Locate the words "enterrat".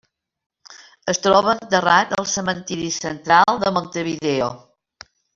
1.57-2.15